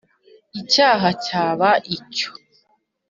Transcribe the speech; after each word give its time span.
icyaha 0.59 1.09
cyaba 1.25 1.69
icyo. 1.95 2.29